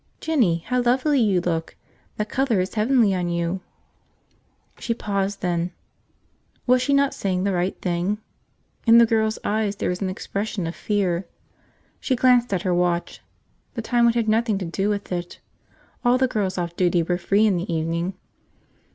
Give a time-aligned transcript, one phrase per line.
[0.19, 1.75] "Jinny, how lovely you look!
[2.17, 3.61] That color is heavenly on you."
[4.79, 5.73] She paused then.
[6.65, 8.17] Was she not saying the right thing?
[8.87, 11.27] In the girl's eyes there was an expression of fear.
[11.99, 13.21] She glanced at her watch.
[13.75, 15.39] The time could have nothing to do with it.
[16.03, 18.15] All the girls off duty were free in the evening.